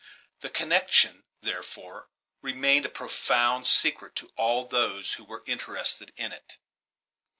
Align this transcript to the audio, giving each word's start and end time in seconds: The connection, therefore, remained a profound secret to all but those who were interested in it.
The 0.39 0.49
connection, 0.49 1.25
therefore, 1.43 2.09
remained 2.41 2.87
a 2.87 2.89
profound 2.89 3.67
secret 3.67 4.15
to 4.15 4.31
all 4.35 4.63
but 4.63 4.71
those 4.71 5.13
who 5.13 5.23
were 5.23 5.43
interested 5.45 6.11
in 6.17 6.31
it. 6.31 6.57